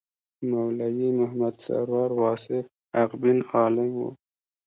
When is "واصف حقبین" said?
2.23-3.39